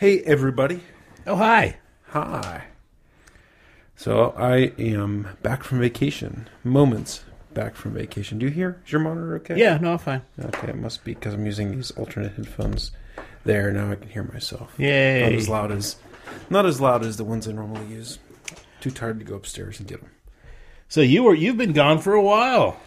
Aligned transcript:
Hey, 0.00 0.20
everybody. 0.20 0.80
Oh, 1.26 1.36
hi. 1.36 1.76
Hi. 2.06 2.68
So 3.96 4.32
I 4.34 4.72
am 4.78 5.28
back 5.42 5.62
from 5.62 5.78
vacation. 5.78 6.48
Moments 6.64 7.22
back 7.52 7.74
from 7.76 7.92
vacation. 7.92 8.38
Do 8.38 8.46
you 8.46 8.50
hear? 8.50 8.80
Is 8.86 8.92
your 8.92 9.02
monitor 9.02 9.36
okay? 9.36 9.58
Yeah, 9.58 9.76
no, 9.76 9.92
I'm 9.92 9.98
fine. 9.98 10.22
Okay, 10.42 10.68
it 10.68 10.78
must 10.78 11.04
be 11.04 11.12
because 11.12 11.34
I'm 11.34 11.44
using 11.44 11.72
these 11.72 11.90
alternate 11.90 12.32
headphones. 12.32 12.92
There, 13.44 13.70
now 13.72 13.90
I 13.90 13.96
can 13.96 14.08
hear 14.08 14.22
myself. 14.22 14.72
Yay. 14.78 15.20
Not 15.20 15.32
as 15.34 15.48
loud 15.50 15.70
as, 15.70 15.96
not 16.48 16.64
as 16.64 16.80
loud 16.80 17.04
as 17.04 17.18
the 17.18 17.24
ones 17.24 17.46
I 17.46 17.52
normally 17.52 17.84
use. 17.88 18.18
Too 18.80 18.90
tired 18.90 19.18
to 19.18 19.26
go 19.26 19.34
upstairs 19.34 19.80
and 19.80 19.86
get 19.86 20.00
them. 20.00 20.12
So 20.88 21.02
you 21.02 21.24
were 21.24 21.34
you've 21.34 21.58
been 21.58 21.74
gone 21.74 21.98
for 21.98 22.14
a 22.14 22.22
while. 22.22 22.80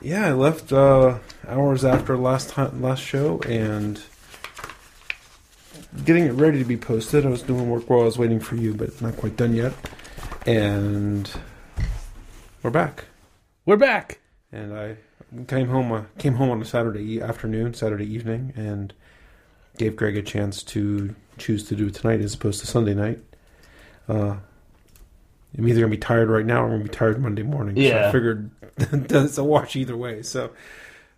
Yeah, 0.00 0.28
I 0.28 0.32
left 0.34 0.72
uh, 0.72 1.18
hours 1.48 1.84
after 1.84 2.16
last 2.16 2.50
time, 2.50 2.80
last 2.80 3.02
show, 3.02 3.40
and 3.40 4.00
getting 6.04 6.24
it 6.24 6.32
ready 6.32 6.58
to 6.58 6.64
be 6.64 6.76
posted. 6.76 7.26
I 7.26 7.28
was 7.30 7.42
doing 7.42 7.68
work 7.68 7.88
while 7.90 8.00
I 8.00 8.04
was 8.04 8.18
waiting 8.18 8.40
for 8.40 8.56
you, 8.56 8.74
but 8.74 9.00
not 9.00 9.16
quite 9.16 9.36
done 9.36 9.54
yet. 9.54 9.72
And 10.46 11.30
we're 12.62 12.70
back. 12.70 13.04
We're 13.66 13.76
back. 13.76 14.20
And 14.52 14.74
I 14.76 14.96
came 15.46 15.68
home. 15.68 15.92
Uh, 15.92 16.02
came 16.18 16.34
home 16.34 16.50
on 16.50 16.60
a 16.60 16.64
Saturday 16.64 17.20
afternoon, 17.20 17.74
Saturday 17.74 18.06
evening, 18.12 18.52
and 18.56 18.92
gave 19.78 19.96
Greg 19.96 20.16
a 20.16 20.22
chance 20.22 20.62
to 20.64 21.14
choose 21.38 21.64
to 21.68 21.76
do 21.76 21.86
it 21.86 21.94
tonight 21.94 22.20
as 22.20 22.34
opposed 22.34 22.60
to 22.60 22.66
Sunday 22.66 22.94
night. 22.94 23.18
Uh, 24.08 24.36
I'm 25.56 25.66
either 25.68 25.80
gonna 25.80 25.90
be 25.90 25.96
tired 25.98 26.28
right 26.28 26.44
now 26.46 26.62
or 26.62 26.64
I'm 26.66 26.70
gonna 26.72 26.84
be 26.84 26.90
tired 26.90 27.20
Monday 27.20 27.42
morning. 27.42 27.76
So 27.76 27.82
I 27.82 27.84
Yeah. 27.84 28.12
figured 28.12 28.50
it's 28.78 29.38
a 29.38 29.44
wash 29.44 29.76
either 29.76 29.96
way. 29.96 30.22
So, 30.22 30.50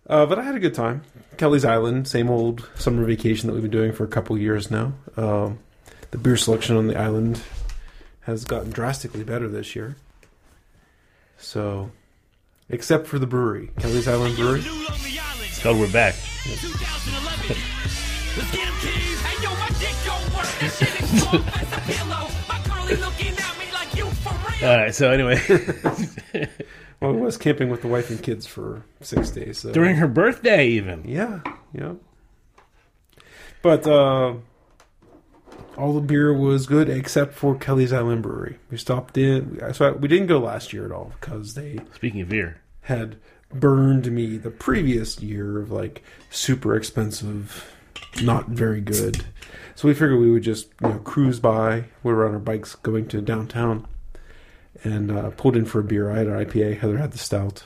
uh, 0.07 0.25
but 0.25 0.39
I 0.39 0.43
had 0.43 0.55
a 0.55 0.59
good 0.59 0.73
time. 0.73 1.03
Kelleys 1.37 1.65
Island, 1.65 2.07
same 2.07 2.29
old 2.29 2.69
summer 2.75 3.03
vacation 3.05 3.47
that 3.47 3.53
we've 3.53 3.63
been 3.63 3.71
doing 3.71 3.91
for 3.91 4.03
a 4.03 4.07
couple 4.07 4.37
years 4.37 4.69
now. 4.69 4.93
Um, 5.17 5.59
the 6.11 6.17
beer 6.17 6.37
selection 6.37 6.75
on 6.75 6.87
the 6.87 6.95
island 6.95 7.41
has 8.21 8.45
gotten 8.45 8.71
drastically 8.71 9.23
better 9.23 9.47
this 9.47 9.75
year. 9.75 9.95
So, 11.37 11.91
except 12.69 13.07
for 13.07 13.19
the 13.19 13.27
brewery, 13.27 13.71
Kelleys 13.79 14.07
Island 14.07 14.35
Brewery. 14.35 14.61
It's 14.63 15.61
called 15.61 15.79
We're 15.79 15.91
Back. 15.91 16.15
All 24.63 24.77
right. 24.77 24.95
So 24.95 25.11
anyway, 25.11 25.35
Well, 27.03 27.17
I 27.17 27.19
was 27.19 27.37
camping 27.37 27.69
with 27.69 27.81
the 27.81 27.89
wife 27.89 28.09
and 28.09 28.21
kids 28.21 28.45
for 28.45 28.83
six 29.01 29.29
days. 29.29 29.59
So. 29.59 29.71
during 29.73 29.97
her 29.97 30.07
birthday, 30.07 30.67
even. 30.69 31.03
Yeah, 31.05 31.41
yeah. 31.73 31.93
But 33.61 33.85
uh, 33.85 34.35
all 35.77 35.93
the 35.93 36.01
beer 36.01 36.33
was 36.33 36.65
good 36.65 36.89
except 36.89 37.33
for 37.33 37.55
Kelleys 37.55 37.91
Island 37.91 38.23
Brewery. 38.23 38.57
We 38.71 38.77
stopped 38.77 39.17
in. 39.17 39.61
So 39.73 39.93
we 39.93 40.07
didn't 40.07 40.27
go 40.27 40.39
last 40.39 40.71
year 40.71 40.85
at 40.85 40.91
all 40.91 41.11
because 41.19 41.55
they 41.55 41.79
Speaking 41.93 42.21
of 42.21 42.29
beer, 42.29 42.61
had 42.81 43.17
burned 43.53 44.11
me 44.11 44.37
the 44.37 44.49
previous 44.49 45.21
year 45.21 45.59
of 45.59 45.71
like 45.71 46.03
super 46.29 46.75
expensive, 46.75 47.73
not 48.21 48.47
very 48.49 48.81
good. 48.81 49.25
So 49.75 49.87
we 49.87 49.93
figured 49.93 50.19
we 50.19 50.31
would 50.31 50.43
just 50.43 50.67
you 50.81 50.89
know 50.89 50.99
cruise 50.99 51.39
by. 51.39 51.85
We 52.03 52.13
were 52.13 52.25
on 52.27 52.33
our 52.33 52.39
bikes 52.39 52.75
going 52.75 53.07
to 53.09 53.21
downtown, 53.21 53.87
and 54.83 55.11
uh, 55.11 55.29
pulled 55.31 55.55
in 55.55 55.65
for 55.65 55.79
a 55.79 55.83
beer. 55.83 56.09
I 56.11 56.17
had 56.19 56.27
an 56.27 56.45
IPA. 56.45 56.79
Heather 56.79 56.97
had 56.97 57.11
the 57.11 57.17
stout. 57.17 57.63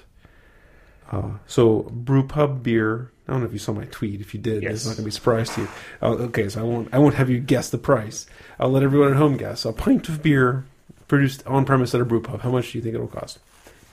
Uh, 1.11 1.31
so 1.47 1.83
brew 1.91 2.25
pub 2.27 2.63
beer. 2.63 3.11
I 3.27 3.31
don't 3.31 3.41
know 3.41 3.47
if 3.47 3.53
you 3.53 3.59
saw 3.59 3.73
my 3.73 3.85
tweet. 3.85 4.21
If 4.21 4.33
you 4.33 4.39
did, 4.39 4.63
Yes. 4.63 4.73
it's 4.73 4.85
not 4.85 4.91
going 4.91 4.97
to 4.97 5.03
be 5.03 5.09
a 5.09 5.11
surprise 5.11 5.49
to 5.55 5.61
you. 5.61 5.67
Oh, 6.01 6.13
okay, 6.13 6.47
so 6.49 6.59
I 6.61 6.63
won't. 6.63 6.89
I 6.93 6.99
won't 6.99 7.15
have 7.15 7.29
you 7.29 7.39
guess 7.39 7.69
the 7.69 7.77
price. 7.77 8.25
I'll 8.59 8.69
let 8.69 8.83
everyone 8.83 9.11
at 9.11 9.17
home 9.17 9.37
guess. 9.37 9.65
A 9.65 9.73
pint 9.73 10.07
of 10.09 10.21
beer 10.23 10.65
produced 11.07 11.45
on 11.47 11.65
premise 11.65 11.93
at 11.95 12.01
a 12.01 12.05
brew 12.05 12.21
pub. 12.21 12.41
How 12.41 12.51
much 12.51 12.71
do 12.71 12.77
you 12.77 12.81
think 12.83 12.95
it'll 12.95 13.07
cost? 13.07 13.39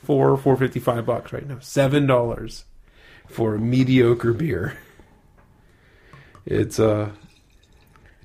Four, 0.05 0.37
four 0.37 0.57
fifty 0.57 0.81
five 0.81 1.07
bucks 1.07 1.33
right 1.33 1.47
now. 1.47 1.59
Seven 1.61 2.07
dollars 2.07 2.65
for 3.29 3.55
a 3.55 3.59
mediocre 3.59 4.33
beer. 4.33 4.77
It's 6.47 6.79
uh 6.79 7.11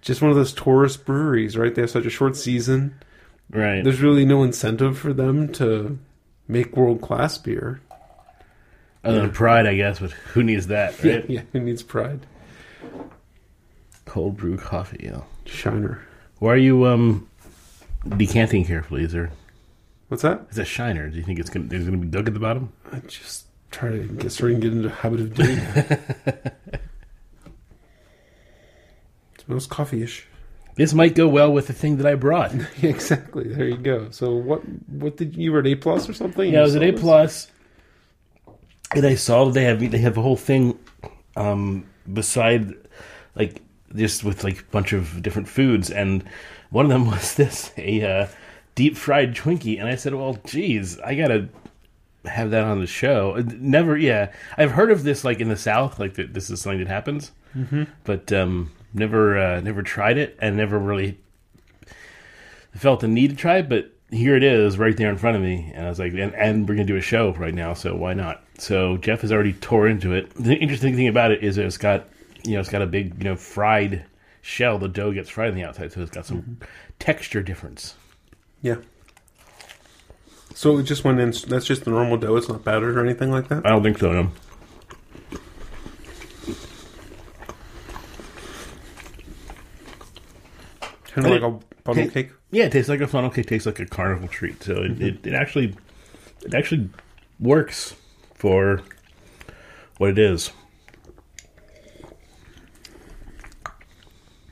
just 0.02 0.22
one 0.22 0.32
of 0.32 0.38
those 0.38 0.54
tourist 0.54 1.06
breweries, 1.06 1.58
right? 1.58 1.74
They 1.74 1.82
have 1.82 1.90
such 1.92 2.06
a 2.06 2.10
short 2.10 2.36
season. 2.36 2.96
Right? 3.50 3.84
There's 3.84 4.02
really 4.02 4.26
no 4.26 4.44
incentive 4.44 4.98
for 4.98 5.14
them 5.14 5.52
to 5.54 5.98
make 6.48 6.76
world 6.76 7.02
class 7.02 7.38
beer. 7.38 7.82
Other 9.04 9.22
than 9.22 9.32
pride, 9.32 9.66
I 9.66 9.76
guess. 9.76 10.00
But 10.00 10.12
who 10.12 10.44
needs 10.44 10.68
that, 10.68 10.96
Yeah, 11.04 11.16
right? 11.16 11.30
yeah, 11.30 11.42
who 11.54 11.60
needs 11.62 11.84
pride? 11.84 12.26
Cold 14.06 14.38
brew 14.38 14.58
coffee. 14.58 15.02
Yeah. 15.04 15.22
Shiner. 15.46 16.02
Why 16.40 16.54
are 16.54 16.58
you 16.58 16.86
um 16.86 17.28
decanting 18.18 18.66
carefully? 18.66 19.04
Is 19.04 19.12
there 19.14 19.32
What's 20.08 20.24
that? 20.24 20.48
is 20.50 20.56
that 20.58 20.66
shiner? 20.66 21.10
Do 21.10 21.18
you 21.18 21.24
think 21.24 21.40
it's 21.40 21.50
gonna 21.50 21.66
there's 21.68 21.86
gonna 21.86 21.98
be 21.98 22.08
dug 22.08 22.28
at 22.28 22.34
the 22.34 22.40
bottom? 22.40 22.74
I 22.92 23.00
just 23.00 23.46
try 23.72 23.90
to 23.92 24.00
get 24.08 24.32
started 24.32 24.54
and 24.56 24.64
get 24.64 24.72
into 24.74 24.88
the 24.90 24.96
habit 24.96 25.20
of 25.22 25.34
doing 25.36 25.56
that. 25.58 26.56
it 29.36 29.42
smells 29.46 29.68
coffee-ish. 29.68 30.26
This 30.80 30.94
might 30.94 31.14
go 31.14 31.28
well 31.28 31.52
with 31.52 31.68
the 31.68 31.74
thing 31.74 31.98
that 31.98 32.06
I 32.06 32.16
brought. 32.16 32.54
Exactly. 32.82 33.50
There 33.50 33.68
you 33.68 33.76
go. 33.76 34.10
So 34.12 34.34
what? 34.34 34.62
What 34.88 35.18
did 35.18 35.36
you 35.36 35.52
were 35.52 35.60
at 35.60 35.68
A 35.68 35.76
plus 35.76 36.08
or 36.08 36.14
something? 36.14 36.54
Yeah, 36.54 36.60
it 36.60 36.64
was 36.64 36.76
an 36.76 36.84
A 36.84 36.94
plus, 36.94 37.52
and 38.96 39.06
I 39.06 39.16
saw 39.16 39.44
that 39.44 39.56
they 39.56 39.66
have 39.66 39.92
they 39.92 39.98
have 39.98 40.18
a 40.18 40.22
whole 40.22 40.38
thing, 40.38 40.80
um, 41.36 41.86
beside, 42.14 42.76
like 43.36 43.62
just 43.94 44.24
with 44.24 44.46
like 44.46 44.62
a 44.62 44.64
bunch 44.72 44.94
of 44.94 45.22
different 45.22 45.50
foods, 45.50 45.92
and 45.92 46.24
one 46.70 46.86
of 46.86 46.92
them 46.92 47.08
was 47.12 47.36
this 47.36 47.74
a 47.76 48.02
uh, 48.02 48.28
deep 48.76 48.96
fried 48.96 49.36
Twinkie, 49.36 49.82
and 49.82 49.90
I 49.90 49.96
said, 49.96 50.16
well, 50.16 50.40
geez, 50.46 50.98
I 51.02 51.14
gotta 51.14 51.50
have 52.24 52.52
that 52.52 52.64
on 52.64 52.80
the 52.80 52.88
show. 52.88 53.36
Uh, 53.36 53.44
Never, 53.58 53.98
yeah, 53.98 54.32
I've 54.58 54.72
heard 54.72 54.92
of 54.92 55.04
this 55.04 55.26
like 55.26 55.42
in 55.42 55.50
the 55.50 55.58
South, 55.58 56.00
like 56.00 56.14
that 56.14 56.34
this 56.34 56.50
is 56.50 56.62
something 56.62 56.80
that 56.80 56.88
happens, 56.88 57.34
mm-hmm. 57.54 57.84
but 58.06 58.32
um, 58.32 58.72
never 58.94 59.38
uh, 59.38 59.62
never 59.62 59.84
tried 59.84 60.18
it, 60.18 60.38
and 60.42 60.58
never 60.58 60.78
really 60.80 61.20
felt 62.76 63.00
the 63.02 63.08
need 63.08 63.32
to 63.32 63.36
try 63.36 63.58
it, 63.58 63.70
but 63.70 63.92
here 64.12 64.36
it 64.36 64.44
is 64.44 64.78
right 64.78 64.96
there 64.98 65.10
in 65.10 65.18
front 65.18 65.36
of 65.36 65.44
me. 65.44 65.72
And 65.76 65.86
I 65.86 65.90
was 65.90 66.00
like, 66.00 66.14
and, 66.14 66.34
and 66.34 66.68
we're 66.68 66.76
going 66.76 66.88
to 66.88 66.94
do 66.94 66.98
a 66.98 67.02
show 67.02 67.34
right 67.34 67.54
now, 67.54 67.74
so 67.74 67.96
why 67.96 68.14
not? 68.14 68.44
So 68.58 68.98
Jeff 68.98 69.22
has 69.22 69.32
already 69.32 69.54
tore 69.54 69.88
into 69.88 70.14
it. 70.14 70.34
The 70.36 70.56
interesting 70.56 70.96
thing 70.96 71.08
about 71.08 71.32
it 71.32 71.44
is 71.44 71.58
it's 71.58 71.78
got, 71.78 72.08
you 72.44 72.54
know, 72.54 72.60
it's 72.60 72.70
got 72.70 72.82
a 72.82 72.88
big, 72.88 73.18
you 73.18 73.24
know, 73.24 73.36
fried 73.36 74.06
shell. 74.42 74.78
The 74.78 74.88
dough 74.88 75.12
gets 75.12 75.30
fried 75.30 75.50
on 75.50 75.56
the 75.56 75.64
outside, 75.64 75.92
so 75.92 76.02
it's 76.02 76.12
got 76.12 76.26
some 76.26 76.60
texture 76.98 77.42
difference. 77.42 77.96
Yeah. 78.62 78.78
So 80.56 80.78
it 80.78 80.84
just 80.84 81.04
went 81.04 81.20
in. 81.20 81.34
That's 81.48 81.66
just 81.66 81.86
the 81.86 81.92
normal 81.92 82.18
dough. 82.18 82.36
It's 82.36 82.50
not 82.50 82.64
battered 82.64 82.98
or 82.98 83.04
anything 83.04 83.32
like 83.32 83.48
that. 83.50 83.66
I 83.66 83.70
don't 83.70 83.84
think 83.84 84.00
so, 84.00 84.12
no. 84.12 84.32
Kind 91.24 91.36
of 91.36 91.44
I 91.44 91.48
like 91.48 91.62
a 91.62 91.84
funnel 91.84 92.04
Okay. 92.04 92.24
cake. 92.24 92.32
Yeah, 92.52 92.66
it 92.66 92.72
tastes 92.72 92.90
like 92.90 93.02
a 93.02 93.08
funnel 93.08 93.30
cake. 93.30 93.48
Tastes 93.48 93.66
like 93.66 93.80
a 93.80 93.86
carnival 93.86 94.28
treat. 94.28 94.62
So 94.64 94.74
it, 94.84 95.02
it, 95.02 95.28
it 95.28 95.34
actually, 95.34 95.76
it 96.44 96.54
actually 96.54 96.90
works 97.40 97.96
for 98.36 98.82
what 99.98 100.10
it 100.12 100.18
is. 100.20 100.52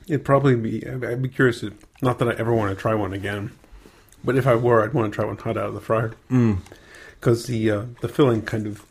It'd 0.06 0.24
probably 0.24 0.56
be. 0.56 0.86
I'd 0.86 1.04
I'd 1.04 1.22
be 1.22 1.28
curious. 1.28 1.60
To, 1.60 1.72
not 2.00 2.18
that 2.18 2.28
I 2.28 2.32
ever 2.32 2.54
want 2.54 2.74
to 2.74 2.80
try 2.80 2.94
one 2.94 3.12
again, 3.12 3.50
but 4.24 4.36
if 4.36 4.46
I 4.46 4.54
were, 4.54 4.82
I'd 4.82 4.94
want 4.94 5.12
to 5.12 5.14
try 5.14 5.24
one 5.26 5.36
hot 5.36 5.56
out 5.58 5.66
of 5.68 5.74
the 5.74 5.80
fryer. 5.80 6.14
Because 7.20 7.46
the 7.46 7.70
uh, 7.70 7.82
the 8.00 8.08
filling 8.08 8.42
kind 8.42 8.66
of 8.66 8.86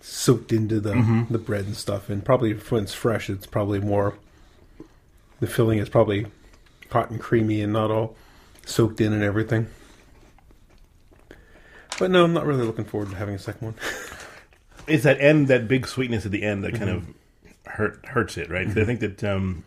soaked 0.00 0.52
into 0.52 0.78
the 0.78 1.26
the 1.28 1.38
bread 1.38 1.64
and 1.64 1.76
stuff, 1.76 2.08
and 2.08 2.24
probably 2.24 2.52
when 2.52 2.84
it's 2.84 2.94
fresh, 2.94 3.28
it's 3.28 3.46
probably 3.46 3.80
more. 3.80 4.14
The 5.40 5.46
filling 5.48 5.78
is 5.80 5.88
probably 5.88 6.26
hot 6.90 7.10
and 7.10 7.20
creamy 7.20 7.60
and 7.62 7.72
not 7.72 7.90
all 7.90 8.16
soaked 8.64 9.00
in 9.00 9.12
and 9.12 9.22
everything. 9.22 9.68
But 11.98 12.10
no, 12.10 12.24
I'm 12.24 12.32
not 12.34 12.44
really 12.46 12.64
looking 12.64 12.84
forward 12.84 13.10
to 13.10 13.16
having 13.16 13.34
a 13.34 13.38
second 13.38 13.66
one. 13.68 13.74
it's 14.86 15.04
that 15.04 15.20
end, 15.20 15.48
that 15.48 15.66
big 15.68 15.86
sweetness 15.86 16.26
at 16.26 16.32
the 16.32 16.42
end 16.42 16.62
that 16.64 16.74
kind 16.74 16.90
of 16.90 17.06
hurt 17.66 18.04
hurts 18.06 18.36
it, 18.36 18.50
right? 18.50 18.66
'Cause 18.66 18.76
I 18.78 18.84
think 18.84 19.00
that 19.00 19.24
um, 19.24 19.64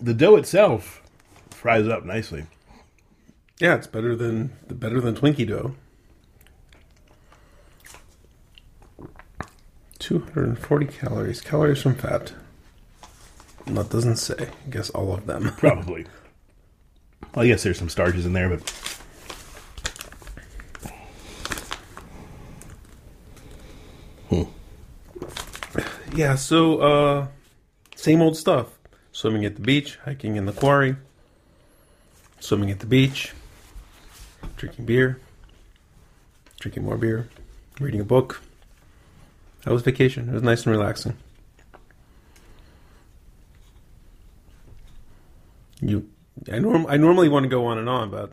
the 0.00 0.12
dough 0.14 0.36
itself 0.36 1.02
fries 1.50 1.88
up 1.88 2.04
nicely. 2.04 2.44
Yeah, 3.58 3.74
it's 3.76 3.86
better 3.86 4.14
than 4.14 4.52
the 4.68 4.74
better 4.74 5.00
than 5.00 5.14
Twinkie 5.14 5.46
dough. 5.48 5.74
Two 9.98 10.18
hundred 10.20 10.48
and 10.48 10.58
forty 10.58 10.86
calories. 10.86 11.40
Calories 11.40 11.82
from 11.82 11.94
fat. 11.94 12.32
That 13.66 13.90
doesn't 13.90 14.16
say. 14.16 14.48
I 14.66 14.70
guess 14.70 14.90
all 14.90 15.12
of 15.12 15.26
them. 15.26 15.52
Probably. 15.56 16.06
well, 17.34 17.44
I 17.44 17.46
guess 17.46 17.62
there's 17.62 17.78
some 17.78 17.88
starches 17.88 18.26
in 18.26 18.32
there, 18.32 18.48
but 18.48 18.62
Yeah, 26.14 26.34
so 26.34 26.78
uh 26.80 27.26
same 27.96 28.20
old 28.22 28.36
stuff. 28.36 28.78
swimming 29.12 29.44
at 29.44 29.56
the 29.56 29.60
beach, 29.60 29.96
hiking 30.04 30.36
in 30.36 30.46
the 30.46 30.52
quarry, 30.52 30.96
swimming 32.40 32.70
at 32.70 32.80
the 32.80 32.86
beach, 32.86 33.32
drinking 34.56 34.86
beer, 34.86 35.20
drinking 36.58 36.84
more 36.84 36.96
beer, 36.96 37.28
reading 37.80 38.00
a 38.00 38.04
book. 38.04 38.40
That 39.64 39.72
was 39.72 39.82
vacation. 39.82 40.28
It 40.28 40.32
was 40.32 40.42
nice 40.42 40.64
and 40.64 40.74
relaxing. 40.74 41.16
You, 45.82 46.08
I 46.52 46.58
norm, 46.58 46.86
I 46.88 46.96
normally 46.96 47.28
want 47.28 47.44
to 47.44 47.48
go 47.48 47.66
on 47.66 47.78
and 47.78 47.88
on, 47.88 48.10
but 48.10 48.32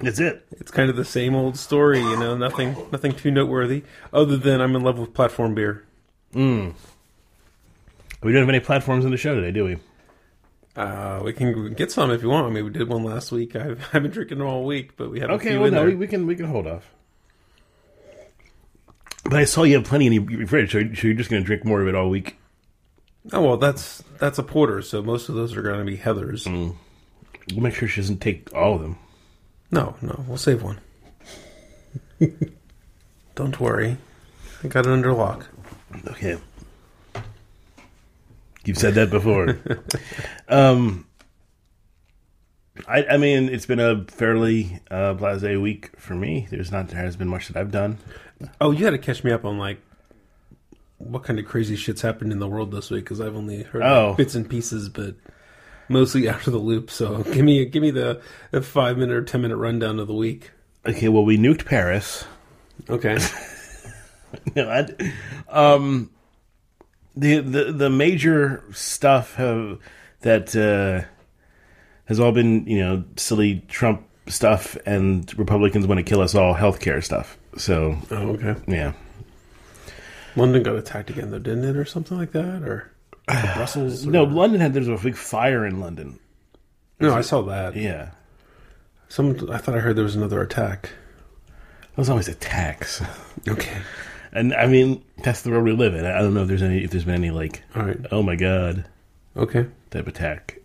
That's 0.00 0.18
it. 0.20 0.46
it's 0.52 0.70
kind 0.70 0.90
of 0.90 0.96
the 0.96 1.04
same 1.04 1.34
old 1.34 1.56
story. 1.56 2.00
You 2.00 2.16
know, 2.18 2.36
nothing, 2.36 2.76
nothing 2.92 3.12
too 3.12 3.30
noteworthy, 3.30 3.84
other 4.12 4.36
than 4.36 4.60
I'm 4.60 4.74
in 4.76 4.82
love 4.82 4.98
with 4.98 5.14
platform 5.14 5.54
beer. 5.54 5.84
Mm. 6.34 6.74
We 8.22 8.32
don't 8.32 8.42
have 8.42 8.48
any 8.48 8.60
platforms 8.60 9.04
in 9.04 9.10
the 9.10 9.16
show 9.16 9.34
today, 9.34 9.52
do 9.52 9.64
we? 9.64 9.78
Uh, 10.74 11.22
we 11.24 11.32
can 11.32 11.72
get 11.72 11.90
some 11.90 12.10
if 12.10 12.22
you 12.22 12.28
want. 12.28 12.46
I 12.46 12.50
mean, 12.50 12.64
we 12.64 12.70
did 12.70 12.88
one 12.88 13.04
last 13.04 13.32
week. 13.32 13.56
I've, 13.56 13.82
I've 13.92 14.02
been 14.02 14.10
drinking 14.10 14.38
them 14.38 14.46
all 14.46 14.64
week, 14.64 14.96
but 14.96 15.10
we 15.10 15.20
have 15.20 15.30
a 15.30 15.34
Okay, 15.34 15.50
few 15.50 15.60
well, 15.60 15.70
no, 15.70 15.84
we, 15.84 15.94
we 15.94 16.06
can 16.06 16.26
we 16.26 16.36
can 16.36 16.46
hold 16.46 16.66
off. 16.66 16.90
But 19.24 19.34
I 19.34 19.44
saw 19.44 19.64
you 19.64 19.74
have 19.76 19.84
plenty 19.84 20.06
in 20.06 20.12
your 20.12 20.46
fridge, 20.46 20.72
so 20.72 20.80
so 20.94 21.06
you're 21.06 21.14
just 21.16 21.30
going 21.30 21.42
to 21.42 21.46
drink 21.46 21.64
more 21.64 21.80
of 21.82 21.88
it 21.88 21.94
all 21.94 22.10
week. 22.10 22.36
Oh 23.32 23.42
well, 23.42 23.56
that's 23.56 24.04
that's 24.18 24.38
a 24.38 24.42
porter, 24.42 24.82
so 24.82 25.02
most 25.02 25.28
of 25.28 25.34
those 25.34 25.56
are 25.56 25.62
going 25.62 25.78
to 25.80 25.84
be 25.84 25.96
Heather's. 25.96 26.44
Mm. 26.44 26.76
We'll 27.52 27.62
make 27.62 27.74
sure 27.74 27.86
she 27.88 28.00
doesn't 28.00 28.18
take 28.20 28.52
all 28.54 28.74
of 28.74 28.82
them. 28.82 28.98
No, 29.70 29.96
no, 30.02 30.24
we'll 30.26 30.36
save 30.36 30.62
one. 30.62 30.78
Don't 33.34 33.60
worry, 33.60 33.96
I 34.64 34.68
got 34.68 34.86
it 34.86 34.92
under 34.92 35.12
lock. 35.12 35.46
Okay. 36.08 36.38
You've 38.64 38.78
said 38.78 38.94
that 38.94 39.10
before. 39.10 39.58
um, 40.48 41.06
I, 42.88 43.04
I 43.12 43.16
mean, 43.16 43.48
it's 43.48 43.66
been 43.66 43.78
a 43.80 44.04
fairly 44.08 44.80
uh, 44.90 45.14
blase 45.14 45.42
week 45.58 45.90
for 45.98 46.14
me. 46.14 46.48
There's 46.50 46.72
not 46.72 46.88
there 46.88 47.00
has 47.00 47.16
been 47.16 47.28
much 47.28 47.48
that 47.48 47.56
I've 47.56 47.70
done. 47.70 47.98
Oh, 48.60 48.70
you 48.72 48.84
got 48.84 48.90
to 48.90 48.98
catch 48.98 49.22
me 49.22 49.30
up 49.30 49.44
on 49.44 49.58
like 49.58 49.78
what 50.98 51.22
kind 51.22 51.38
of 51.38 51.46
crazy 51.46 51.76
shit's 51.76 52.00
happened 52.02 52.32
in 52.32 52.38
the 52.38 52.48
world 52.48 52.72
this 52.72 52.90
week 52.90 53.04
because 53.04 53.20
I've 53.20 53.36
only 53.36 53.62
heard 53.62 53.82
Oh. 53.82 54.08
like, 54.08 54.16
bits 54.16 54.34
and 54.34 54.48
pieces, 54.48 54.88
but 54.88 55.14
mostly 55.88 56.28
out 56.28 56.46
of 56.46 56.52
the 56.52 56.58
loop. 56.58 56.90
So 56.90 57.22
give 57.22 57.44
me 57.44 57.64
give 57.66 57.82
me 57.82 57.90
the, 57.90 58.20
the 58.50 58.62
five 58.62 58.98
minute 58.98 59.14
or 59.14 59.22
ten 59.22 59.42
minute 59.42 59.56
rundown 59.56 59.98
of 59.98 60.06
the 60.06 60.14
week. 60.14 60.50
Okay, 60.86 61.08
well, 61.08 61.24
we 61.24 61.36
nuked 61.36 61.64
Paris. 61.64 62.24
Okay. 62.88 63.18
no, 64.54 64.68
I, 64.68 64.88
um, 65.48 66.10
the 67.16 67.40
the 67.40 67.72
the 67.72 67.90
major 67.90 68.62
stuff 68.72 69.34
have, 69.34 69.78
that 70.20 70.54
uh, 70.54 71.06
has 72.04 72.20
all 72.20 72.32
been 72.32 72.66
you 72.66 72.78
know 72.78 73.04
silly 73.16 73.64
Trump 73.68 74.06
stuff, 74.28 74.76
and 74.86 75.36
Republicans 75.38 75.86
want 75.86 75.98
to 75.98 76.04
kill 76.04 76.20
us 76.20 76.34
all, 76.34 76.54
healthcare 76.54 77.02
stuff. 77.02 77.38
So 77.56 77.98
oh, 78.10 78.28
okay. 78.34 78.54
yeah, 78.68 78.92
London 80.36 80.62
got 80.62 80.76
attacked 80.76 81.10
again, 81.10 81.30
though, 81.30 81.38
didn't 81.38 81.64
it, 81.64 81.76
or 81.76 81.84
something 81.84 82.16
like 82.16 82.32
that, 82.32 82.62
or 82.62 82.92
Brussels? 83.56 84.06
Or... 84.06 84.10
no, 84.10 84.24
London 84.24 84.60
had 84.60 84.72
there's 84.74 84.88
a 84.88 84.96
big 84.96 85.16
fire 85.16 85.66
in 85.66 85.80
London. 85.80 86.18
no, 87.00 87.14
I 87.14 87.20
saw 87.22 87.42
that. 87.42 87.74
Yeah, 87.76 88.10
Some, 89.08 89.50
I 89.50 89.58
thought 89.58 89.74
I 89.74 89.80
heard 89.80 89.96
there 89.96 90.04
was 90.04 90.16
another 90.16 90.40
attack. 90.40 90.90
those 91.96 92.08
always 92.08 92.28
attacks, 92.28 93.02
Okay. 93.48 93.78
and 94.32 94.54
I 94.54 94.66
mean 94.66 95.02
that's 95.22 95.42
the 95.42 95.50
world 95.50 95.64
we 95.64 95.72
live 95.72 95.94
in. 95.94 96.04
I 96.06 96.20
don't 96.20 96.34
know 96.34 96.42
if 96.42 96.48
there's 96.48 96.62
any 96.62 96.84
if 96.84 96.90
there's 96.90 97.04
been 97.04 97.14
any 97.16 97.30
like 97.30 97.62
All 97.74 97.82
right. 97.82 97.98
oh 98.12 98.22
my 98.22 98.36
god 98.36 98.84
Okay. 99.36 99.66
type 99.90 100.06
attack. 100.06 100.58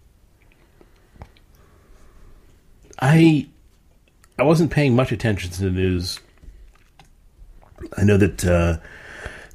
I 3.00 3.48
I 4.38 4.44
wasn't 4.44 4.72
paying 4.72 4.96
much 4.96 5.12
attention 5.12 5.52
to 5.52 5.64
the 5.64 5.72
news. 5.72 6.20
I 7.98 8.04
know 8.04 8.18
that 8.18 8.46
uh, 8.46 8.78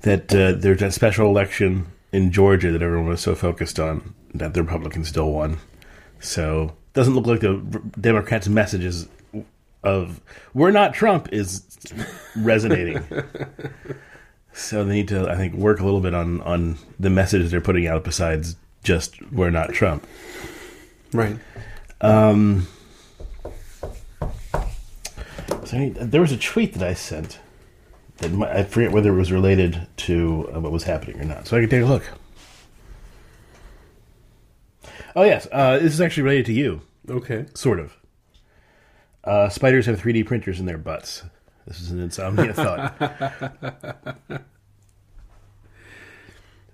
that 0.03 0.35
uh, 0.35 0.53
there's 0.53 0.83
a 0.83 0.91
special 0.91 1.29
election 1.29 1.87
in 2.17 2.33
Georgia 2.33 2.73
that 2.73 2.81
everyone 2.81 3.09
was 3.09 3.21
so 3.21 3.35
focused 3.35 3.79
on 3.79 4.15
that 4.33 4.55
the 4.55 4.63
Republicans 4.63 5.07
still 5.07 5.31
won. 5.33 5.59
So 6.19 6.75
doesn't 6.95 7.15
look 7.15 7.27
like 7.27 7.41
the 7.41 7.57
Democrats' 8.01 8.49
messages 8.49 9.07
of 9.83 10.23
"We're 10.55 10.71
not 10.71 10.95
Trump" 10.95 11.29
is 11.31 11.63
resonating. 12.35 13.05
so 14.55 14.83
they 14.83 14.95
need 14.95 15.09
to, 15.09 15.29
I 15.29 15.37
think, 15.37 15.53
work 15.53 15.79
a 15.81 15.85
little 15.85 16.01
bit 16.01 16.15
on 16.15 16.41
on 16.41 16.79
the 16.99 17.11
messages 17.11 17.51
they're 17.51 17.61
putting 17.61 17.87
out 17.87 18.03
besides 18.03 18.57
just 18.83 19.21
"We're 19.31 19.51
not 19.51 19.75
Trump." 19.75 20.07
Right. 21.13 21.37
Um, 22.01 22.67
so 25.65 25.77
I- 25.77 25.93
there 26.01 26.23
was 26.23 26.33
a 26.33 26.39
tweet 26.39 26.73
that 26.73 26.83
I 26.83 26.95
sent 26.95 27.41
I 28.23 28.65
forget 28.65 28.93
whether 28.93 29.11
it 29.13 29.17
was 29.17 29.31
related 29.31 29.87
to 29.99 30.51
uh, 30.55 30.61
what 30.61 30.73
was 30.73 30.85
happening 30.85 31.21
or 31.21 31.25
not. 31.25 31.47
So 31.47 31.57
I 31.57 31.61
can 31.61 31.69
take 31.69 31.83
a 31.83 31.87
look. 31.87 32.05
Oh 35.15 35.23
yes, 35.25 35.47
uh, 35.53 35.79
this 35.79 35.93
is 35.95 36.01
actually 36.01 36.25
related 36.25 36.47
to 36.47 36.53
you, 36.53 36.81
Okay. 37.09 37.47
sort 37.55 37.79
of. 37.81 37.97
Uh, 39.25 39.49
spiders 39.49 39.87
have 39.87 40.01
3D 40.01 40.25
printers 40.27 40.61
in 40.61 40.67
their 40.67 40.79
butts. 40.79 41.23
This 41.67 41.81
is 41.81 41.91
an 41.91 42.01
insomnia 42.01 42.53
thought. 42.55 42.95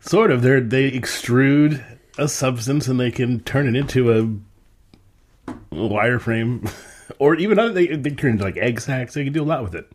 sort 0.00 0.30
of. 0.30 0.42
They 0.42 0.60
they 0.60 0.90
extrude 0.90 1.82
a 2.18 2.28
substance 2.28 2.88
and 2.88 3.00
they 3.00 3.10
can 3.10 3.40
turn 3.40 3.66
it 3.68 3.74
into 3.78 4.12
a 4.12 5.52
wireframe, 5.74 6.70
or 7.18 7.34
even 7.36 7.58
other, 7.58 7.72
they 7.72 7.86
they 7.96 8.10
turn 8.10 8.32
into 8.32 8.44
like 8.44 8.56
egg 8.58 8.80
sacs. 8.80 9.14
They 9.14 9.24
can 9.24 9.32
do 9.32 9.42
a 9.42 9.44
lot 9.44 9.62
with 9.62 9.74
it. 9.74 9.90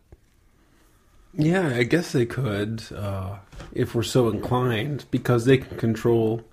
Yeah, 1.37 1.67
I 1.67 1.83
guess 1.83 2.11
they 2.11 2.25
could, 2.25 2.83
uh, 2.95 3.37
if 3.71 3.93
we're 3.93 4.03
so 4.03 4.27
inclined, 4.29 5.05
because 5.11 5.45
they 5.45 5.57
can 5.59 5.77
control 5.77 6.43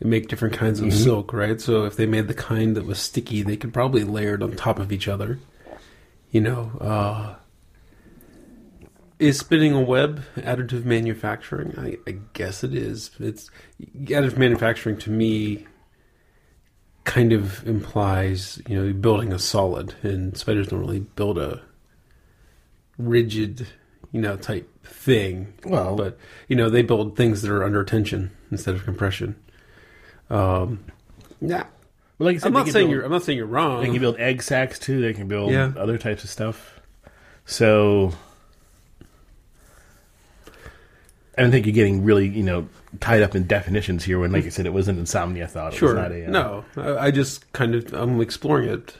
and 0.00 0.08
make 0.08 0.28
different 0.28 0.54
kinds 0.54 0.80
of 0.80 0.94
silk, 0.94 1.32
right? 1.32 1.60
So 1.60 1.84
if 1.84 1.96
they 1.96 2.06
made 2.06 2.28
the 2.28 2.34
kind 2.34 2.76
that 2.76 2.86
was 2.86 2.98
sticky, 2.98 3.42
they 3.42 3.56
could 3.56 3.74
probably 3.74 4.04
layer 4.04 4.34
it 4.34 4.42
on 4.42 4.52
top 4.52 4.78
of 4.78 4.92
each 4.92 5.08
other. 5.08 5.40
You 6.30 6.40
know, 6.40 6.72
uh, 6.80 7.34
is 9.18 9.38
spinning 9.38 9.72
a 9.72 9.80
web 9.80 10.22
additive 10.36 10.84
manufacturing? 10.84 11.74
I, 11.78 11.96
I 12.08 12.18
guess 12.32 12.64
it 12.64 12.74
is. 12.74 13.10
It's 13.18 13.50
additive 13.80 14.36
manufacturing 14.36 14.96
to 14.98 15.10
me 15.10 15.66
kind 17.04 17.32
of 17.32 17.66
implies 17.66 18.60
you 18.66 18.80
know 18.80 18.92
building 18.92 19.32
a 19.32 19.38
solid, 19.38 19.94
and 20.02 20.36
spiders 20.36 20.68
don't 20.68 20.80
really 20.80 21.00
build 21.00 21.38
a 21.38 21.62
rigid, 22.98 23.66
you 24.14 24.20
know, 24.20 24.36
type 24.36 24.66
thing. 24.84 25.52
Well- 25.66 25.96
but 25.96 26.16
you 26.48 26.54
know, 26.56 26.70
they 26.70 26.82
build 26.82 27.16
things 27.16 27.42
that 27.42 27.50
are 27.50 27.64
under 27.64 27.82
tension 27.84 28.30
instead 28.50 28.74
of 28.76 28.84
compression. 28.84 29.34
Um, 30.30 30.84
yeah, 31.40 31.64
Well, 32.18 32.26
like 32.26 32.36
I 32.36 32.38
said, 32.38 32.46
I'm 32.46 32.52
not 32.54 32.68
saying 32.68 32.86
build- 32.86 32.90
you're. 32.92 33.02
I'm 33.04 33.10
not 33.10 33.22
saying 33.24 33.36
you're 33.36 33.46
wrong. 33.46 33.82
They 33.82 33.90
can 33.90 33.98
build 34.00 34.16
egg 34.18 34.42
sacs 34.42 34.78
too. 34.78 35.00
They 35.02 35.12
can 35.12 35.26
build 35.28 35.50
Yeah. 35.50 35.72
other 35.76 35.98
types 35.98 36.22
of 36.24 36.30
stuff. 36.30 36.80
So 37.44 38.12
I 41.36 41.42
don't 41.42 41.50
think 41.50 41.66
you're 41.66 41.74
getting 41.74 42.04
really, 42.04 42.28
you 42.28 42.44
know, 42.44 42.68
tied 43.00 43.22
up 43.22 43.34
in 43.34 43.46
definitions 43.48 44.04
here. 44.04 44.20
When, 44.20 44.30
like 44.30 44.44
I 44.44 44.48
said, 44.50 44.66
it 44.66 44.72
was 44.72 44.86
an 44.86 44.98
insomnia 44.98 45.48
thought. 45.48 45.74
It 45.74 45.78
Sure. 45.78 45.88
was 45.94 46.02
not 46.02 46.12
a, 46.12 46.26
uh, 46.26 46.30
no, 46.30 46.64
I, 46.76 47.06
I 47.06 47.10
just 47.10 47.52
kind 47.52 47.74
of 47.74 47.92
I'm 47.92 48.20
exploring 48.20 48.68
it. 48.68 48.94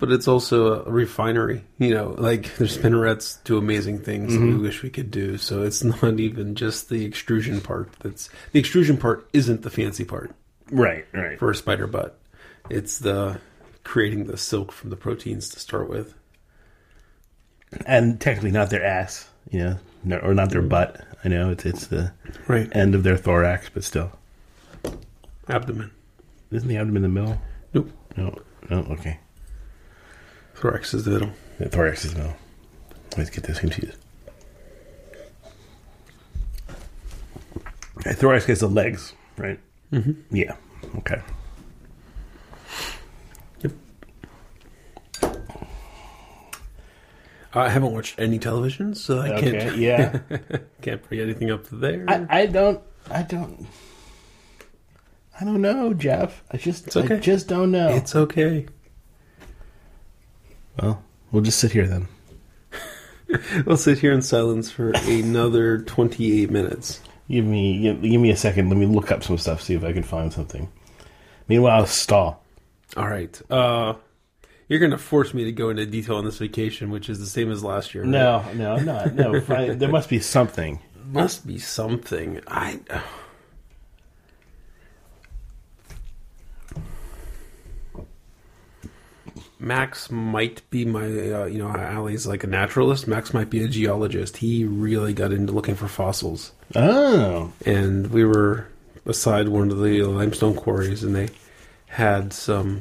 But 0.00 0.10
it's 0.12 0.26
also 0.26 0.82
a 0.84 0.90
refinery, 0.90 1.62
you 1.78 1.90
know. 1.94 2.14
Like 2.18 2.56
there's 2.56 2.76
spinnerets 2.78 3.38
do 3.44 3.58
amazing 3.58 4.00
things 4.00 4.32
that 4.32 4.40
we 4.40 4.46
Mm-hmm. 4.52 4.62
wish 4.62 4.82
we 4.82 4.88
could 4.90 5.10
do. 5.10 5.36
So 5.36 5.62
it's 5.62 5.84
not 6.02 6.18
even 6.18 6.54
just 6.54 6.88
the 6.88 7.04
extrusion 7.04 7.60
part. 7.60 7.90
That's 8.00 8.30
the 8.52 8.58
extrusion 8.60 8.96
part 8.96 9.28
isn't 9.34 9.60
the 9.62 9.70
fancy 9.70 10.04
part 10.04 10.34
Right, 10.70 11.04
right. 11.12 11.38
for 11.38 11.50
a 11.50 11.54
spider 11.54 11.86
butt. 11.86 12.18
It's 12.70 12.98
the 12.98 13.40
creating 13.84 14.24
the 14.24 14.36
silk 14.38 14.72
from 14.72 14.88
the 14.90 14.96
proteins 14.96 15.48
to 15.50 15.60
start 15.60 15.88
with. 15.90 16.14
and 17.86 18.20
technically 18.20 18.50
not 18.50 18.70
their 18.70 18.84
ass, 18.84 19.28
you 19.50 19.60
know, 19.60 19.76
no, 20.04 20.16
or 20.18 20.34
not 20.34 20.50
their 20.50 20.62
butt. 20.62 21.04
I 21.24 21.28
know 21.28 21.50
it's 21.50 21.66
it's 21.66 21.86
the 21.88 22.12
Right. 22.48 22.68
end 22.74 22.94
of 22.94 23.02
their 23.02 23.16
thorax, 23.18 23.68
but 23.72 23.84
still, 23.84 24.12
Abdomen. 25.48 25.90
isn't 26.50 26.68
the 26.68 26.76
abdomen 26.78 27.02
the 27.02 27.08
middle? 27.08 27.40
Nope. 27.74 27.90
No, 28.16 28.38
no. 28.70 28.78
Okay, 28.92 29.18
Thorax 30.60 30.92
is 30.94 31.04
the 31.04 31.10
middle. 31.12 31.30
the 31.58 31.68
thorax 31.68 32.04
is 32.04 32.12
the 32.12 32.18
middle. 32.20 32.36
Let's 33.16 33.30
get 33.30 33.44
this 33.44 33.58
confused. 33.58 33.96
Okay, 37.98 38.12
thorax 38.12 38.46
gets 38.46 38.60
the 38.60 38.68
legs, 38.68 39.14
right? 39.36 39.58
Mm-hmm. 39.92 40.34
Yeah. 40.36 40.56
Okay. 40.98 41.20
Yep. 43.62 43.72
I 47.52 47.68
haven't 47.68 47.92
watched 47.92 48.18
any 48.18 48.38
television, 48.38 48.94
so 48.94 49.18
I 49.20 49.30
Okay. 49.30 49.50
can't 49.52 49.76
Yeah. 49.78 50.18
can't 50.82 51.02
bring 51.08 51.20
anything 51.20 51.50
up 51.50 51.64
there. 51.70 52.04
I, 52.08 52.26
I 52.42 52.46
don't. 52.46 52.80
I 53.10 53.22
don't. 53.22 53.66
I 55.40 55.44
don't 55.44 55.62
know, 55.62 55.94
Jeff. 55.94 56.42
I 56.50 56.58
just, 56.58 56.86
It's 56.88 56.96
okay. 56.96 57.16
I 57.16 57.18
just 57.18 57.48
don't 57.48 57.70
know. 57.70 57.88
It's 57.88 58.14
okay. 58.14 58.66
Well, 60.80 61.02
we'll 61.32 61.42
just 61.42 61.58
sit 61.58 61.72
here 61.72 61.86
then. 61.86 62.08
We'll 63.64 63.76
sit 63.76 64.00
here 64.00 64.12
in 64.12 64.22
silence 64.22 64.72
for 64.72 64.90
another 64.90 65.78
28 65.82 66.50
minutes. 66.50 67.00
Give 67.28 67.44
me, 67.44 67.80
give, 67.80 68.02
give 68.02 68.20
me 68.20 68.30
a 68.32 68.36
second. 68.36 68.68
Let 68.70 68.76
me 68.76 68.86
look 68.86 69.12
up 69.12 69.22
some 69.22 69.38
stuff, 69.38 69.62
see 69.62 69.74
if 69.74 69.84
I 69.84 69.92
can 69.92 70.02
find 70.02 70.32
something. 70.32 70.68
Meanwhile, 71.46 71.86
stall. 71.86 72.44
All 72.96 73.06
right. 73.08 73.40
Uh, 73.48 73.94
you're 74.66 74.80
going 74.80 74.90
to 74.90 74.98
force 74.98 75.32
me 75.32 75.44
to 75.44 75.52
go 75.52 75.70
into 75.70 75.86
detail 75.86 76.16
on 76.16 76.24
this 76.24 76.38
vacation, 76.38 76.90
which 76.90 77.08
is 77.08 77.20
the 77.20 77.26
same 77.26 77.52
as 77.52 77.62
last 77.62 77.94
year. 77.94 78.02
right? 78.02 78.10
No, 78.10 78.44
no, 78.54 78.74
I'm 78.74 78.84
not. 78.84 79.14
No, 79.14 79.40
fi- 79.42 79.74
there 79.74 79.88
must 79.88 80.08
be 80.08 80.18
something. 80.18 80.80
Must 81.06 81.46
be 81.46 81.58
something. 81.58 82.40
I. 82.48 82.80
Max 89.60 90.10
might 90.10 90.68
be 90.70 90.86
my, 90.86 91.04
uh, 91.04 91.44
you 91.44 91.58
know, 91.58 91.68
Ali's 91.68 92.26
like 92.26 92.44
a 92.44 92.46
naturalist. 92.46 93.06
Max 93.06 93.34
might 93.34 93.50
be 93.50 93.62
a 93.62 93.68
geologist. 93.68 94.38
He 94.38 94.64
really 94.64 95.12
got 95.12 95.32
into 95.32 95.52
looking 95.52 95.74
for 95.74 95.86
fossils. 95.86 96.52
Oh, 96.74 97.52
and 97.66 98.06
we 98.10 98.24
were 98.24 98.66
beside 99.04 99.48
one 99.48 99.70
of 99.70 99.78
the 99.78 100.02
limestone 100.04 100.54
quarries, 100.54 101.04
and 101.04 101.14
they 101.14 101.28
had 101.86 102.32
some. 102.32 102.80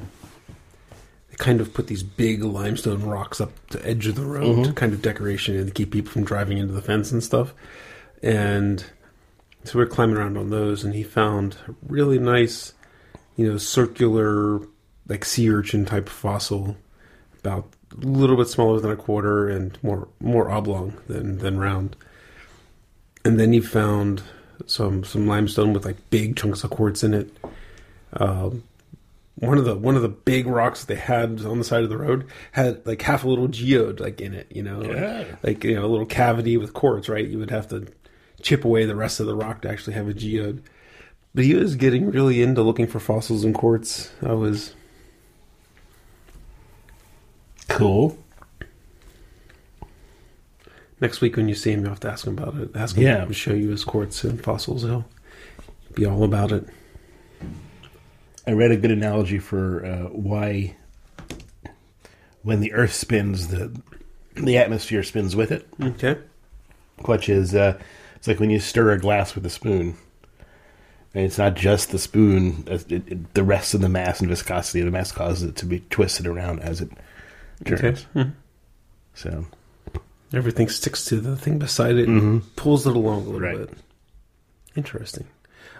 They 1.29 1.35
kind 1.35 1.59
of 1.59 1.73
put 1.73 1.87
these 1.87 2.01
big 2.03 2.43
limestone 2.43 3.03
rocks 3.03 3.41
up 3.41 3.51
the 3.67 3.85
edge 3.85 4.07
of 4.07 4.15
the 4.15 4.25
road, 4.25 4.75
kind 4.75 4.93
of 4.93 5.01
decoration, 5.01 5.57
and 5.57 5.67
to 5.67 5.73
keep 5.73 5.91
people 5.91 6.11
from 6.11 6.23
driving 6.23 6.57
into 6.57 6.73
the 6.73 6.81
fence 6.81 7.11
and 7.11 7.21
stuff. 7.21 7.53
And 8.23 8.83
so 9.65 9.77
we 9.77 9.83
are 9.83 9.87
climbing 9.87 10.15
around 10.15 10.37
on 10.37 10.49
those, 10.49 10.85
and 10.85 10.95
he 10.95 11.03
found 11.03 11.57
a 11.67 11.75
really 11.87 12.19
nice, 12.19 12.73
you 13.35 13.51
know, 13.51 13.57
circular, 13.57 14.61
like 15.09 15.25
sea 15.25 15.49
urchin 15.49 15.85
type 15.85 16.07
fossil, 16.07 16.77
about 17.41 17.67
a 18.01 18.05
little 18.05 18.37
bit 18.37 18.47
smaller 18.47 18.79
than 18.79 18.91
a 18.91 18.95
quarter 18.95 19.49
and 19.49 19.77
more 19.83 20.07
more 20.21 20.49
oblong 20.49 20.93
than 21.07 21.39
than 21.39 21.57
round 21.59 21.95
and 23.25 23.39
then 23.39 23.51
he 23.51 23.59
found 23.59 24.21
some 24.65 25.03
some 25.03 25.27
limestone 25.27 25.73
with 25.73 25.85
like 25.85 25.97
big 26.09 26.35
chunks 26.37 26.63
of 26.63 26.69
quartz 26.69 27.03
in 27.03 27.13
it. 27.13 27.29
Um, 28.13 28.63
one 29.35 29.57
of 29.57 29.65
the 29.65 29.75
one 29.75 29.95
of 29.95 30.01
the 30.01 30.09
big 30.09 30.47
rocks 30.47 30.85
they 30.85 30.95
had 30.95 31.43
on 31.45 31.57
the 31.57 31.63
side 31.63 31.83
of 31.83 31.89
the 31.89 31.97
road 31.97 32.27
had 32.51 32.85
like 32.85 33.01
half 33.01 33.23
a 33.23 33.27
little 33.29 33.47
geode 33.47 33.99
like 33.99 34.21
in 34.21 34.33
it, 34.33 34.47
you 34.51 34.61
know, 34.63 34.79
like- 34.79 34.91
Yeah. 34.91 35.25
like, 35.43 35.63
you 35.63 35.75
know 35.75 35.85
a 35.85 35.87
little 35.87 36.05
cavity 36.05 36.57
with 36.57 36.73
quartz. 36.73 37.09
Right, 37.09 37.27
you 37.27 37.39
would 37.39 37.51
have 37.51 37.67
to 37.69 37.87
chip 38.41 38.63
away 38.65 38.85
the 38.85 38.95
rest 38.95 39.19
of 39.19 39.25
the 39.25 39.35
rock 39.35 39.61
to 39.63 39.69
actually 39.69 39.93
have 39.93 40.07
a 40.07 40.13
geode. 40.13 40.61
But 41.35 41.43
he 41.45 41.53
was 41.55 41.75
getting 41.75 42.09
really 42.11 42.41
into 42.41 42.61
looking 42.63 42.87
for 42.87 42.99
fossils 42.99 43.43
and 43.43 43.53
quartz. 43.53 44.11
I 44.25 44.33
was 44.33 44.73
cool. 47.79 48.17
next 51.01 51.21
week 51.21 51.37
when 51.37 51.47
you 51.47 51.55
see 51.55 51.71
him, 51.71 51.81
you'll 51.81 51.89
have 51.89 51.99
to 52.01 52.11
ask 52.11 52.25
him 52.27 52.37
about 52.37 52.55
it. 52.55 52.71
Ask 52.75 52.95
him 52.95 53.03
Yeah. 53.03 53.25
to 53.25 53.33
show 53.33 53.53
you 53.53 53.69
his 53.69 53.83
quartz 53.83 54.23
and 54.23 54.41
fossils. 54.43 54.83
He'll 54.83 55.05
be 55.93 56.05
all 56.05 56.23
about 56.23 56.51
it. 56.51 56.65
I 58.47 58.51
read 58.51 58.71
a 58.71 58.77
good 58.77 58.91
analogy 58.91 59.39
for 59.39 59.85
uh, 59.85 60.09
why, 60.09 60.75
when 62.41 62.59
the 62.61 62.73
Earth 62.73 62.93
spins, 62.93 63.49
the 63.49 63.71
the 64.35 64.57
atmosphere 64.57 65.03
spins 65.03 65.35
with 65.35 65.51
it. 65.51 65.67
Okay. 65.81 66.17
Which 67.05 67.27
is, 67.29 67.53
uh, 67.53 67.77
it's 68.15 68.27
like 68.27 68.39
when 68.39 68.49
you 68.49 68.59
stir 68.59 68.91
a 68.91 68.99
glass 68.99 69.35
with 69.35 69.45
a 69.45 69.49
spoon. 69.49 69.97
And 71.13 71.25
it's 71.25 71.37
not 71.39 71.55
just 71.55 71.91
the 71.91 71.97
spoon; 71.99 72.63
it, 72.67 72.91
it, 72.91 73.33
the 73.33 73.43
rest 73.43 73.73
of 73.73 73.81
the 73.81 73.89
mass 73.89 74.19
and 74.19 74.29
viscosity 74.29 74.79
of 74.81 74.85
the 74.85 74.91
mass 74.91 75.11
causes 75.11 75.49
it 75.49 75.55
to 75.57 75.65
be 75.65 75.79
twisted 75.89 76.27
around 76.27 76.59
as 76.59 76.81
it 76.81 76.91
Okay. 77.67 77.95
Hmm. 78.13 78.29
So, 79.13 79.45
Everything 80.31 80.69
sticks 80.69 81.05
to 81.05 81.19
the 81.19 81.35
thing 81.35 81.57
beside 81.57 81.95
it 81.97 82.07
and 82.07 82.55
pulls 82.55 82.85
it 82.85 82.95
along 82.95 83.21
a 83.23 83.29
little 83.29 83.39
Right. 83.41 83.57
bit. 83.57 83.71
Interesting. 84.75 85.25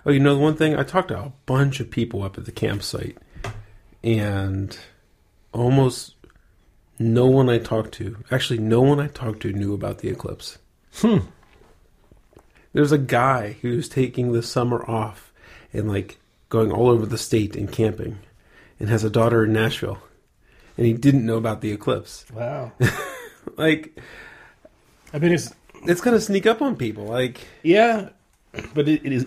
Oh, 0.06 0.12
you 0.12 0.20
know 0.20 0.34
the 0.34 0.42
one 0.42 0.56
thing 0.56 0.76
I 0.76 0.82
talked 0.84 1.10
to 1.10 1.20
a 1.20 1.32
bunch 1.46 1.80
of 1.80 1.92
people 1.92 2.24
up 2.24 2.36
at 2.38 2.46
the 2.46 2.52
campsite, 2.52 3.18
and 4.04 4.76
almost 5.54 6.16
no 6.98 7.28
one 7.28 7.48
I 7.48 7.60
talked 7.60 7.94
to, 7.96 8.18
actually 8.32 8.58
no 8.60 8.82
one 8.82 9.00
I 9.00 9.08
talked 9.08 9.42
to 9.42 9.54
knew 9.54 9.74
about 9.74 10.00
the 10.00 10.10
eclipse. 10.10 10.58
Hmm. 10.96 11.20
There's 12.74 12.92
a 12.92 12.98
guy 12.98 13.58
who's 13.62 13.88
taking 13.88 14.32
the 14.32 14.42
summer 14.44 14.84
off 14.90 15.32
and 15.74 15.88
like 15.88 16.18
going 16.50 16.72
all 16.72 16.90
over 16.90 17.06
the 17.06 17.18
state 17.20 17.56
and 17.56 17.72
camping, 17.72 18.18
and 18.80 18.90
has 18.90 19.04
a 19.04 19.10
daughter 19.12 19.46
in 19.46 19.54
Nashville, 19.54 20.00
and 20.80 20.88
he 20.88 20.94
didn't 20.94 21.26
know 21.26 21.36
about 21.36 21.60
the 21.60 21.72
eclipse. 21.74 22.26
wow. 22.34 22.72
Like 23.58 24.00
I 25.12 25.20
mean, 25.20 25.34
it's 25.34 25.54
it's 25.84 26.00
gonna 26.02 26.22
sneak 26.22 26.46
up 26.46 26.62
on 26.62 26.78
people. 26.78 27.06
Like 27.06 27.46
yeah, 27.64 28.10
but 28.74 28.88
it, 28.88 29.06
it 29.06 29.12
is. 29.12 29.26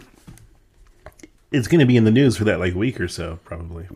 It's 1.50 1.68
going 1.68 1.80
to 1.80 1.87
be 1.87 1.99
in 1.99 2.04
the 2.04 2.11
news 2.11 2.38
for 2.38 2.44
that 2.44 2.61
like 2.61 2.75
week 2.75 2.99
or 2.99 3.09
so, 3.09 3.38
probably. 3.44 3.87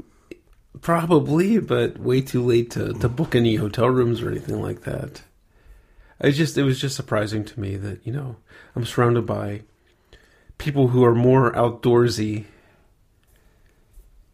probably, 0.82 1.58
but 1.58 1.96
way 1.98 2.20
too 2.20 2.42
late 2.42 2.70
to, 2.72 2.92
to 2.92 3.08
book 3.08 3.34
any 3.34 3.54
hotel 3.54 3.88
rooms 3.88 4.20
or 4.20 4.30
anything 4.30 4.60
like 4.60 4.82
that. 4.82 5.22
I 6.20 6.32
just 6.32 6.58
it 6.58 6.64
was 6.64 6.78
just 6.78 6.96
surprising 6.96 7.44
to 7.46 7.60
me 7.60 7.76
that 7.76 8.06
you 8.06 8.12
know 8.12 8.36
I'm 8.74 8.84
surrounded 8.84 9.24
by 9.24 9.62
people 10.58 10.88
who 10.88 11.02
are 11.04 11.14
more 11.14 11.52
outdoorsy, 11.52 12.44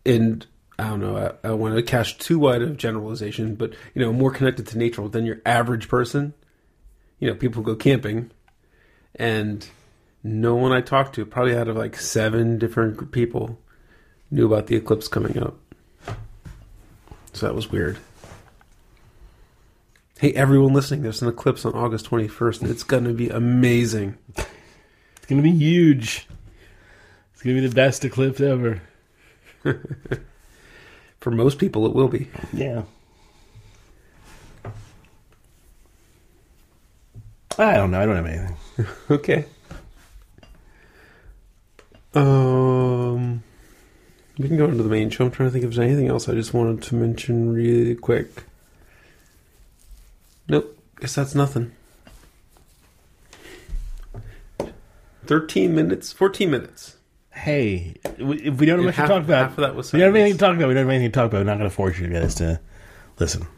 and 0.05 0.47
I 0.83 0.89
don't 0.89 1.01
know. 1.01 1.37
I, 1.45 1.49
I 1.49 1.53
want 1.53 1.77
to 1.77 1.83
cast 1.83 2.21
too 2.21 2.41
wide 2.41 2.61
of 2.61 2.77
generalization, 2.77 3.55
but 3.55 3.73
you 3.95 4.03
know 4.03 4.13
more 4.13 4.33
connected 4.33 4.67
to 4.69 4.79
nature 4.79 5.07
than 5.07 5.25
your 5.25 5.41
average 5.47 5.89
person. 5.89 6.35
You 7.21 7.29
know, 7.29 7.37
people 7.37 7.63
who 7.63 7.67
go 7.73 7.77
camping, 7.77 8.33
and 9.15 9.65
no 10.25 10.57
one 10.57 10.73
I 10.73 10.81
talked 10.81 11.15
to, 11.15 11.25
probably 11.25 11.57
out 11.57 11.69
of 11.69 11.77
like 11.77 11.97
seven 11.97 12.59
different 12.59 13.13
people, 13.13 13.61
knew 14.29 14.45
about 14.45 14.67
the 14.67 14.75
eclipse 14.75 15.07
coming 15.07 15.39
up. 15.39 15.57
So 17.33 17.47
that 17.47 17.55
was 17.55 17.71
weird. 17.71 17.99
Hey, 20.19 20.33
everyone 20.33 20.73
listening, 20.73 21.03
there's 21.03 21.23
an 21.23 21.29
eclipse 21.29 21.65
on 21.65 21.75
August 21.75 22.11
21st, 22.11 22.63
and 22.63 22.71
it's 22.71 22.83
going 22.83 23.05
to 23.05 23.13
be 23.13 23.29
amazing. 23.29 24.19
It's 24.37 25.27
going 25.27 25.41
to 25.41 25.49
be 25.49 25.57
huge. 25.57 26.27
It's 27.35 27.43
going 27.43 27.55
to 27.55 27.63
be 27.63 27.69
the 27.69 27.75
best 27.75 28.05
eclipse 28.05 28.41
ever. 28.41 28.83
For 31.23 31.31
most 31.31 31.61
people, 31.61 31.87
it 31.87 31.95
will 31.95 32.09
be. 32.09 32.29
Yeah. 32.53 32.83
I 37.57 37.75
don't 37.75 37.93
know. 37.93 38.01
I 38.01 38.07
don't 38.07 38.17
have 38.17 38.27
anything. 38.27 38.57
Okay. 39.09 39.45
Um, 42.15 43.45
we 44.37 44.49
can 44.49 44.57
go 44.57 44.65
into 44.65 44.83
the 44.83 44.89
main 44.89 45.11
show. 45.11 45.25
I'm 45.27 45.31
trying 45.31 45.49
to 45.49 45.53
think 45.53 45.65
if 45.65 45.71
there's 45.71 45.79
anything 45.87 46.09
else 46.09 46.29
I 46.29 46.33
just 46.33 46.53
wanted 46.53 46.83
to 46.83 46.97
mention 46.97 47.53
really 47.55 47.95
quick. 47.95 48.43
Nope. 50.49 50.77
Guess 50.99 51.15
that's 51.15 51.37
nothing. 51.37 51.71
13 55.27 55.73
minutes, 55.73 56.13
14 56.13 56.51
minutes. 56.51 56.97
Hey, 57.43 57.95
if 58.05 58.61
we 58.61 58.67
don't 58.67 58.79
have 58.79 58.85
much 58.87 58.95
to 58.95 59.07
talk 59.09 59.25
about, 59.25 59.43
half 59.43 59.59
of 59.59 59.63
that 59.63 59.75
was 59.75 59.93
we 59.93 59.99
don't 59.99 60.11
have 60.11 60.15
anything 60.15 60.35
to 60.35 60.39
talk 60.39 60.55
about. 60.55 60.69
We 60.69 60.75
don't 60.75 60.85
have 60.85 60.91
anything 60.91 61.11
to 61.11 61.15
talk 61.15 61.27
about. 61.27 61.39
We're 61.39 61.45
not 61.45 61.59
going 61.59 61.69
to 61.69 61.75
force 61.75 61.99
you 61.99 62.07
guys 62.07 62.37
to 62.37 62.61
listen. 63.19 63.49